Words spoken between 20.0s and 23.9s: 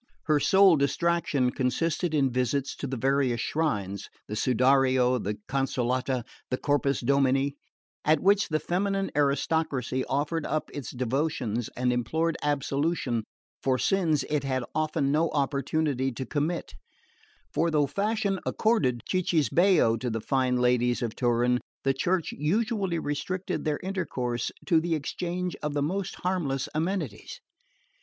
the fine ladies of Turin, the Church usually restricted their